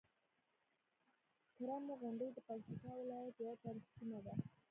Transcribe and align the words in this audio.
کرمو 1.55 1.93
غونډۍ 2.01 2.29
د 2.33 2.37
پکتيکا 2.47 2.91
ولايت 3.01 3.35
یوه 3.41 3.53
تاريخي 3.63 3.89
سيمه 3.97 4.19
ده. 4.25 4.33